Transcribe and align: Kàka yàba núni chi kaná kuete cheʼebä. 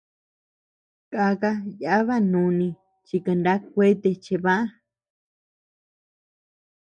Kàka 1.11 1.49
yàba 1.83 2.15
núni 2.31 2.67
chi 3.07 3.17
kaná 3.25 3.53
kuete 3.71 4.09
cheʼebä. 4.23 4.55